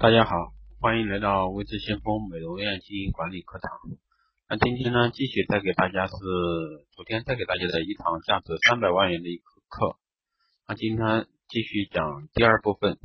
[0.00, 3.70] 大家好，欢迎来到微智先锋美容院经营管理课堂。
[4.48, 6.14] 那今天呢，继续带给大家是
[6.92, 9.98] 昨天带给大家的一堂价值三百万元的一课课。
[10.66, 12.96] 那今天继续讲第二部分。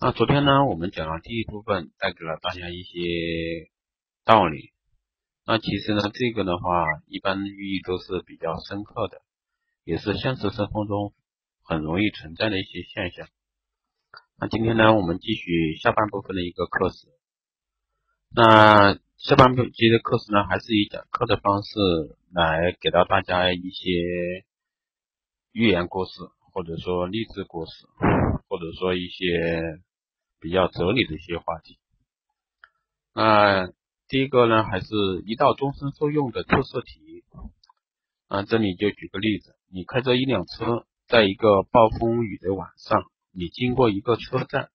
[0.00, 3.70] 那昨天呢，我们讲了第一部分，带给了大家一些
[4.24, 4.72] 道理。
[5.46, 9.22] 那其实呢，这个的话，一般寓意都是比较深刻的，
[9.84, 11.14] 也是现实生活中
[11.62, 13.28] 很容易存在的一些现象。
[14.42, 17.08] 那今天呢，我们继续下半部分的一个课时。
[18.34, 21.78] 那下半部节的课时呢，还是以讲课的方式
[22.32, 24.46] 来给到大家一些
[25.52, 26.12] 寓言故事，
[26.54, 27.84] 或者说励志故事，
[28.48, 29.26] 或者说一些
[30.40, 31.78] 比较哲理的一些话题。
[33.12, 33.66] 那
[34.08, 34.86] 第一个呢，还是
[35.26, 37.24] 一道终身受用的测试题。
[38.28, 43.02] 啊，这里就举个例子，你开着一辆车，在一个暴风雨的晚上。
[43.32, 44.70] 你经过一个车站，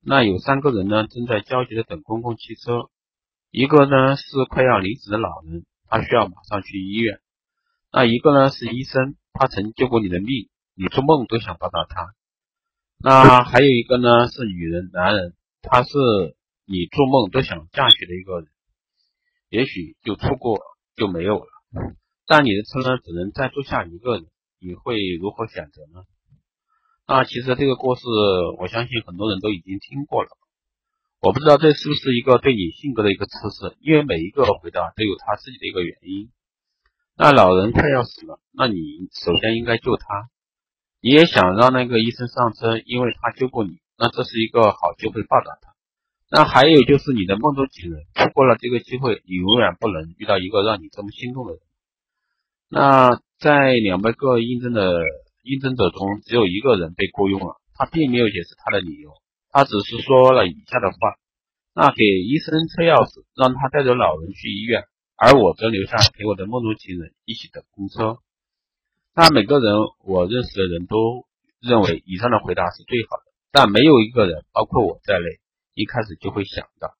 [0.00, 2.88] 那有三个人呢，正在焦急的等公共汽车。
[3.50, 7.20] 一个呢是快要离职的老人，他需要马上去医院。
[7.90, 12.14] 那一个呢是医生，他曾救过你的命，你做梦都想到达他。
[12.98, 15.90] 那还有一个呢是女人、男人，他是
[16.66, 18.48] 你做梦都想嫁娶的一个人。
[19.48, 20.60] 也许就错过
[20.94, 21.48] 就没有了，
[22.26, 24.26] 但你的车呢只能再坐下一个人，
[24.60, 26.04] 你会如何选择呢？
[27.10, 28.02] 那其实这个故事，
[28.60, 30.28] 我相信很多人都已经听过了。
[31.22, 36.28] 我不知道这是不是一个对你性格的一个测试，因为每一个回答都有他自己的一个原因。
[37.16, 38.76] 那老人快要死了，那你
[39.24, 40.28] 首先应该救他。
[41.00, 45.72] 你也想让那个医生上车，因为他救过你，那这是一个好机会报答他。
[46.30, 51.62] 那还有就是你的梦中情人，错过了这个机会，你永远不能遇到一个让你这么心动的人。
[52.68, 55.00] 那在两百个印证的。
[55.48, 59.12] 应征者中只有一个人被雇佣了，他并没有解释他的理由，
[59.48, 60.98] 他只是说了以下的话：
[61.72, 64.84] 那给医生车钥匙，让他带着老人去医院，
[65.16, 68.18] 而我则留下陪我的梦中情人一起等公车。
[69.14, 69.72] 那每个人
[70.04, 71.24] 我认识的人都
[71.60, 75.40] 认为以上的回答是最好的，但没有一个人，包括我在内，
[75.72, 76.92] 一开始就会想到。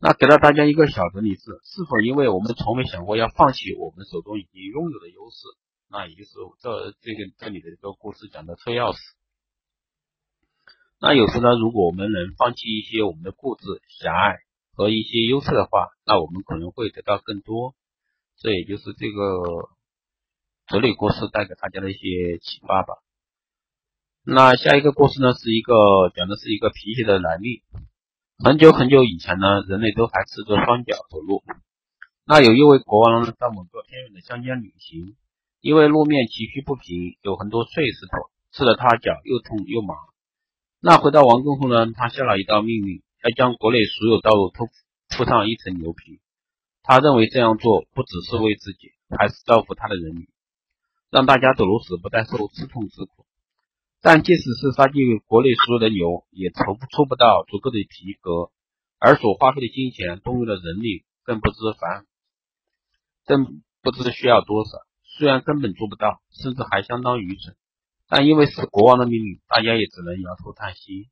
[0.00, 5.44] 那给了大家一个小的理是：是否因为我们从没想过要放弃我们手中已经拥有的优势？
[5.92, 6.30] 那也就是
[6.60, 8.98] 这这个这里的一个故事讲的车钥匙。
[11.00, 14.36] 那有时呢，如果我们能放弃一些我们的固执、狭隘
[14.76, 17.74] 和一些优势的话，那我们可能会得到更多。
[18.38, 19.68] 这也就是这个
[20.68, 22.94] 哲理故事带给大家的一些启发吧。
[24.22, 25.74] 那下一个故事呢，是一个
[26.14, 27.64] 讲的是一个皮鞋的来历。
[28.44, 31.42] 很久很久以前呢，人类都还赤着双脚走路。
[32.24, 35.16] 那有一位国王呢，到某个偏远的乡间旅行。
[35.60, 39.94] 因为路面崎岖不平，有很多碎石头，刺得他脚又痛又麻。
[40.80, 44.68] 那回到王宫后呢，他下了一道命令，要将国内所有道路都
[45.14, 46.20] 铺上一层牛皮。
[46.82, 50.26] 他认为这样做不只是为自己，还是造福他的人民，
[51.10, 53.26] 让大家走路时不再受刺痛之苦。
[54.00, 58.50] 但即使是杀尽国内所有的牛，也筹不出不到足够的皮革，
[58.98, 62.06] 而所花费的金钱、动用的人力，更不知凡，
[63.26, 64.70] 更不知需要多少。
[65.20, 67.54] 虽然根本做不到，甚至还相当愚蠢，
[68.08, 71.10] 但因为是国王的命令，大家也只能摇头叹息。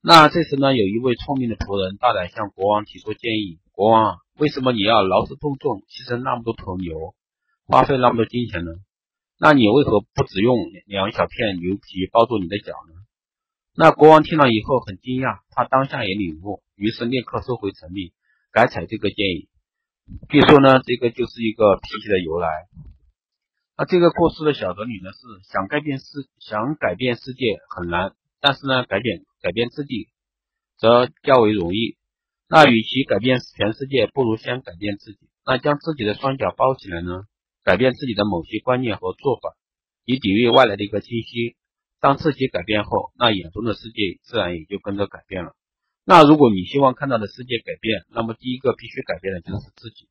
[0.00, 7.14] 那这时呢，有一位聪明的仆人大胆向国王提出建议：“国王，为什么你要劳师动众，牺牲那么多头牛，
[7.66, 8.72] 花费那么多金钱呢？
[9.38, 12.94] 那你为何不只用两小片牛皮包住你的脚呢？”
[13.76, 18.12] 那国王听了以后很惊讶，他当下也领悟，于是立刻收回成命，
[18.50, 19.50] 改采这个建议。
[20.30, 22.48] 据说呢，这个就是一个脾气的由来。
[23.78, 25.18] 那这个故事的小哲理呢是
[25.52, 26.04] 想改变世
[26.40, 30.08] 想改变世界很难，但是呢改变改变自己
[30.78, 31.98] 则较为容易。
[32.48, 35.18] 那与其改变全世界，不如先改变自己。
[35.44, 37.24] 那将自己的双脚包起来呢，
[37.64, 39.56] 改变自己的某些观念和做法，
[40.04, 41.56] 以抵御外来的一个侵袭。
[42.00, 45.54] 当自己改变后，那眼中的世界自然也就跟着改变了。
[46.04, 50.08] 那如果你希望看到的世界改变，那么第一个必须改变的就是自己。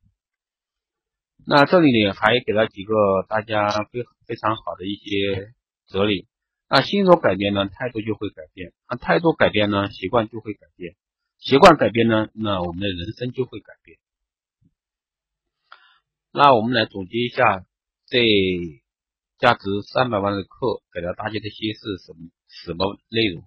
[1.48, 2.92] 那这里呢，还给了几个
[3.28, 5.54] 大家非非常好的一些
[5.86, 6.26] 哲理。
[6.68, 10.94] 那心所改变呢，态度就会改变；那态度改变呢，习惯就会改变；
[11.38, 13.96] 习惯改变呢，那我们的人生就会改变。
[16.32, 17.64] 那我们来总结一下
[18.06, 18.18] 这
[19.38, 19.62] 价值
[19.92, 23.44] 三百万的课给了大家的些是什么什么内容？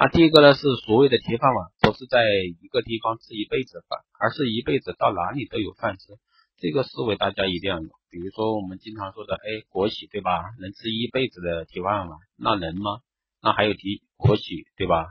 [0.00, 2.24] 那第一个呢，是所谓的铁饭碗，不是在
[2.62, 6.16] 一个地方吃一辈子饭，而是一辈子到哪里都有饭吃。
[6.56, 7.90] 这个思维大家一定要有。
[8.08, 10.40] 比如说我们经常说的，哎，国企对吧？
[10.58, 13.02] 能吃一辈子的铁饭碗，那能吗？
[13.42, 15.04] 那还有提国企，对吧？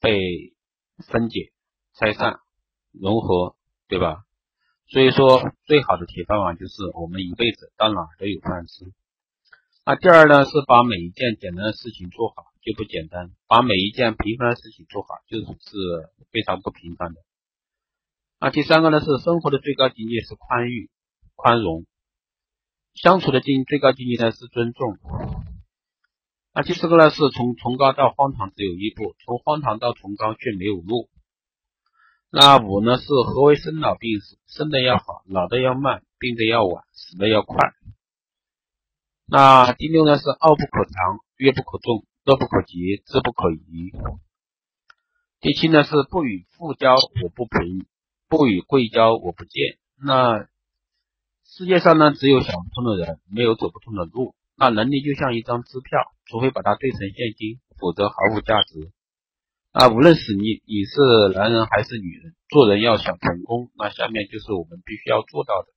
[0.00, 0.16] 被
[1.08, 1.50] 分解、
[1.98, 2.38] 拆散、
[2.92, 3.56] 融合，
[3.88, 4.22] 对吧？
[4.86, 8.92] 所以说，最好的铁饭碗就是我们一辈子到哪都有饭吃。
[9.84, 15.46] 那第二呢，是把每一件简单的事情做好就不简单，把每一件平凡的事情做好就是
[16.32, 17.20] 非常不平凡的。
[18.40, 20.90] 那第三个呢，是生活的最高境界是宽裕、
[21.36, 21.86] 宽容，
[22.92, 24.98] 相处的境最高境界呢是尊重。
[26.52, 31.08] 那第四个呢，是从崇高到荒唐只有一步，从荒唐到崇高却没有路。
[32.30, 34.38] 那五呢是何为生老病死？
[34.48, 37.72] 生的要好，老的要慢，病的要晚，死的要快。
[39.24, 43.92] 那第六呢是傲不可长，悦不可纵，乐不可极，志不可移。
[45.38, 47.86] 第七呢是不与富交，我不贫；
[48.28, 49.78] 不与贵交，我不贱。
[49.96, 50.48] 那
[51.44, 54.34] 世界上呢只有想不通的人，没有走不通的路。
[54.56, 58.90] 那能力就像一张支票，除非把它兑成现金，否则毫无价值。
[59.70, 65.68] 啊，无论是你你是男人还是女人，做人要想成功，那下面就是我们必须要做到的。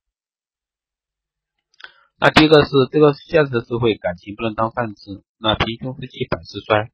[2.18, 5.22] 那第一个是这个现实社会，感情不能当饭吃。
[5.42, 6.92] 那贫穷夫妻百事衰，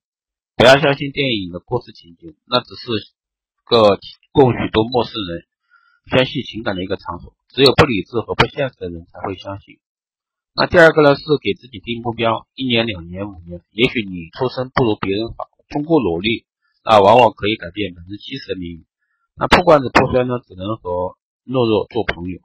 [0.55, 2.87] 不要相信电影的故事情节，那只是
[3.65, 3.99] 个
[4.31, 5.43] 供许多陌生人
[6.07, 7.35] 宣泄情感的一个场所。
[7.49, 9.81] 只有不理智和不现实的人才会相信。
[10.55, 16.47] 那第二个呢，是给自己定目标，一年、两年、五年，也许你出身不如别人好，通过努力。
[16.85, 18.87] 那往往可以改变百分之七十的命运。
[19.35, 22.39] 那破罐子破摔呢，只能和懦弱做朋友。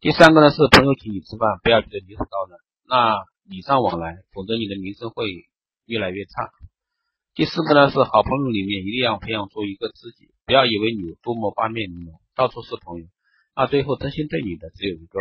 [0.00, 2.58] 第三个呢，是朋友请你吃饭，不要觉得理所当然，
[2.90, 5.26] 那礼尚往来，否则你的名声会
[5.86, 6.50] 越来越差。
[7.34, 13.06] 第四个呢，是好朋友里面一定要培养出一个知己，不要以为你有多么八面玲珑，到处是朋友，
[13.56, 15.18] 那最后真心对你的只有一个，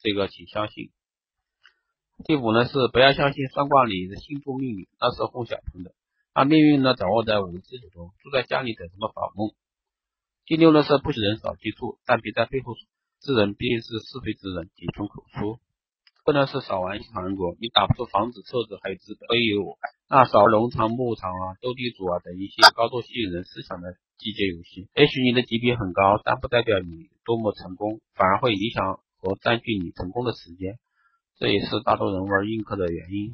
[0.00, 0.90] 这个请相信。
[2.24, 5.94] 第五呢，是不要相信算卦里的星座命运，那是哄小朋友的。
[6.32, 9.54] 把命运呢掌握在我们自己中，住在家里等什么访问？
[10.46, 12.74] 第六呢是不许人少，接触，但别在背后
[13.20, 15.60] 之人必定是是非之人，谨从口出。
[16.24, 19.76] 不能是少玩一场人国，你打不出房子、车子还有资本，都有
[20.08, 24.88] 那少农场、牧场啊、斗地主啊等一些高度吸引人思想的季节游戏。
[24.96, 30.78] 也许你的级别很高，但不代表你多么成功，反而会影响和占据你成功的时间，
[31.36, 33.30] 这也是大多人玩硬客的原因。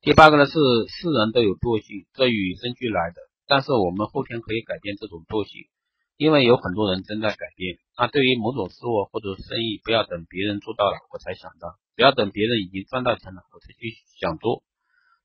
[0.00, 0.52] 第八个呢是
[0.86, 3.16] 世人都有惰性，这与生俱来的，
[3.48, 5.66] 但是我们后天可以改变这种惰性，
[6.16, 7.78] 因为有很多人正在改变。
[7.98, 14.62] 那对于某种事物或者生意，不要等别人做到了我才想到，不要等别人已经赚到钱了我才去想做。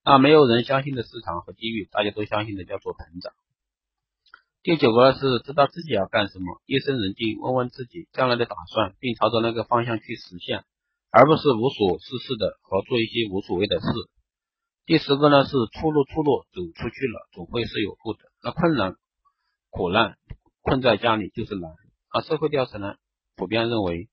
[0.03, 3.33] 那没有人相信的市场和机遇，大家都相信的叫做成长。
[4.63, 10.65] 第九个是知道自己要干什么，夜深人静问问自己将来的打算，并朝着那个方向去实现，
[11.09, 13.85] 而不是无所事事的和做一些无所谓的事。
[14.85, 18.19] 第十个呢是出路，出路走出去了，总会是有路的。
[18.43, 18.95] 那困难、
[19.69, 20.17] 苦难
[20.61, 21.71] 困在家里就是难。
[22.09, 22.95] 啊，社会调查呢
[23.35, 24.09] 普遍认为，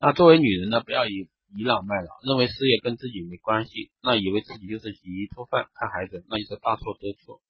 [0.00, 7.40] 那作为女人呢，不要以倚老卖老，认为事业跟自己没关系，那以为自己就是洗衣做饭看孩子，那就是大错特错。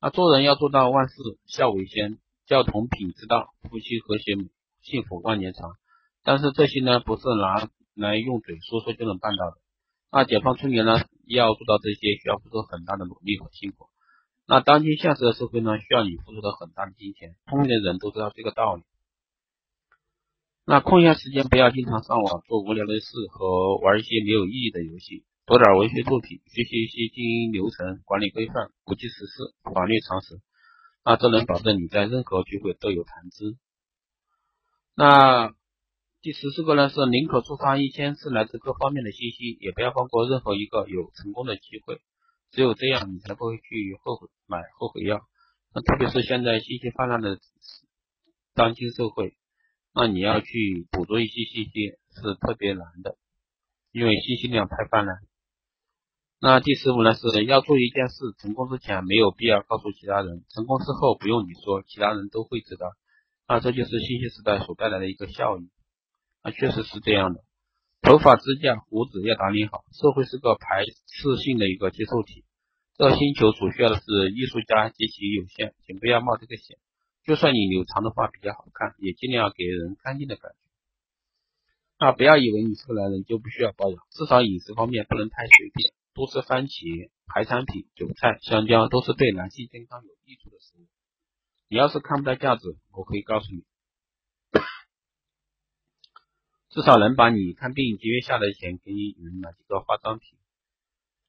[0.00, 1.14] 那做人要做到万事
[1.46, 4.34] 孝为先，教同品之道，夫妻和谐，
[4.80, 5.72] 幸福万年长。
[6.22, 9.58] 但是这些呢，不是拿来用嘴说说就能办到的。
[10.10, 10.94] 那解放春年呢，
[11.26, 13.88] 要做到这些，需要付出很大的努力和辛苦。
[14.52, 17.36] 那当今现实的社会呢，需要你付出的很大的金钱。
[17.48, 18.82] 聪明的人都知道这个道理。
[20.66, 30.42] 那空闲时间不要经常上网做无聊的事和玩一些没有意义的游戏，读点文学作品，学习一些经营流程、管理规范、国际时事、法律常识。
[31.02, 33.56] 那这能保证你在任何聚会都有谈资。
[34.94, 35.54] 那。
[36.20, 42.02] 第十四个呢是宁可触发一千次来自各方面的信息，也不要放过任何一个有成功的机会。
[42.52, 45.22] 只有这样，你才不会去后悔买后悔药。
[45.74, 47.38] 那特别是现在信息泛滥的
[48.54, 49.38] 当今社会，
[49.94, 53.16] 那你要去捕捉一些信息是特别难的，
[53.90, 55.16] 因为信息量太泛滥。
[56.40, 62.92] 那第十五呢是要做一件事，成功之前没有必要告诉其他人，成功之后不用你说，其他人都会知道。
[63.48, 65.70] 那这就是信息时代所带来的一个效应。
[66.42, 67.40] 那确实是这样的，
[68.02, 69.84] 头发、指甲、胡子要打理好。
[69.92, 72.44] 社会是个排斥性的一个接受体，
[72.98, 74.02] 这星球所需要的是
[74.34, 76.78] 艺术家极其有限，请不要冒这个险。
[77.24, 80.56] 就算你留长的话比较好看，也尽量给人干净的感觉。
[82.00, 90.86] 那不要以为你是个男人就不需要保养，至少饮食方面不能太随便，多吃番茄、海产品、韭菜、香蕉都是对男性健康有益处的食物。
[91.68, 93.62] 你要是看不到价值，我可以告诉你。
[96.72, 100.38] 至少能把你看病节约下来的钱给你买几个化妆品，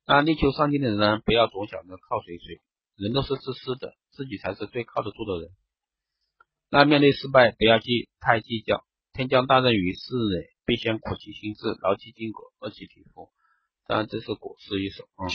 [0.07, 2.61] 那力求上进的人呢，不要总想着靠谁谁，
[2.95, 5.51] 人都是自私的，自己才是最靠得住的人。
[6.69, 13.27] 那面对失败，不要计太计较，天将大任于斯人，必先苦其心志，劳其筋骨，饿其体肤。
[13.85, 15.27] 当然这是古诗一首啊。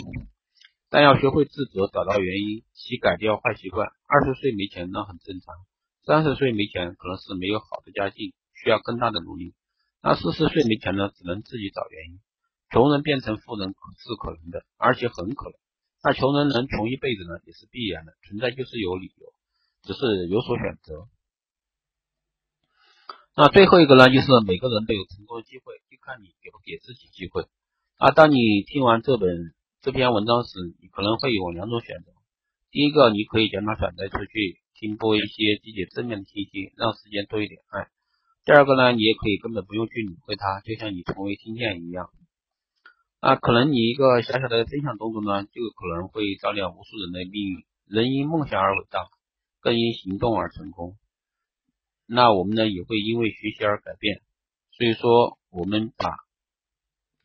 [0.89, 3.93] 但要学会自责，找到原因，其改掉坏习惯。
[4.07, 5.55] 二十岁没钱那很正常，
[6.07, 9.53] 三十岁没钱可能是没有好的家境，需要更大的努力。
[10.03, 12.21] 那四十岁没钱呢，只能自己找原因。
[12.71, 15.55] 穷人变成富人是可能的，而且很可能。
[16.03, 19.33] 那穷人能穷一辈子呢，也是必然的，存在就是有理由，
[19.83, 21.09] 只是有所选择。
[23.37, 27.47] 那最后一个呢，就是每个人都有成功的机会，就看你给不给自己机会。
[27.97, 29.55] 啊，当你听完这本。
[29.81, 32.11] 这篇文章时，你可能会有两种选择。
[32.73, 37.89] 第一个，你可以将它转载出去，听播一些积极正面的信息，让时间多一点爱。
[38.49, 42.09] 第二个呢，你也可以根本不用去理会它，就像你从未听见一样。
[43.21, 47.65] 啊，可能你一个小小的分享动作呢，就可能会照亮无数人的命运。
[47.85, 49.01] 人因梦想而伟大，
[49.61, 50.97] 更因行动而成功。
[52.07, 54.23] 那我们呢，也会因为学习而改变。
[54.71, 56.17] 所以说，我们把。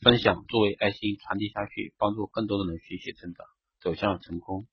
[0.01, 3.45] 分享作为爱心传递下去，帮助更多的人学习成长，
[3.79, 4.67] 走向成功。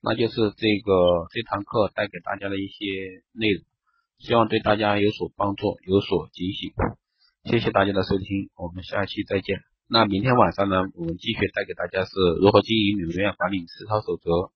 [0.00, 3.64] 那就是这个这堂课带给大家的一些内容，
[4.18, 6.72] 希望对大家有所帮助，有所警醒。
[7.44, 9.60] 谢谢大家的收听，我们下期再见。
[9.88, 14.52] 那明天晚上呢，我们继续带给大家是如何经营美容院管理四套守则。